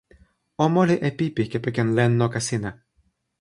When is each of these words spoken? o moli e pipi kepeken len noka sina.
o 0.63 0.65
moli 0.75 0.95
e 1.07 1.09
pipi 1.17 1.43
kepeken 1.51 1.89
len 1.97 2.11
noka 2.19 2.39
sina. 2.47 2.71